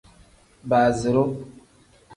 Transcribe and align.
Baaziru. 0.69 1.23